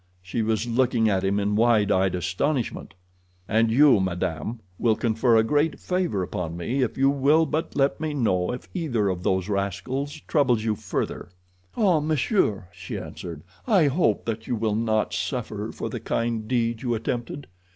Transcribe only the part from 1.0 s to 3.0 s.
at him in wide eyed astonishment.